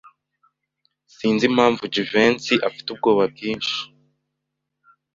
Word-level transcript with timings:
Sinzi 1.15 1.43
impamvu 1.49 1.81
Jivency 1.93 2.55
afite 2.67 2.87
ubwoba 2.91 3.23
bwinshi. 3.33 3.77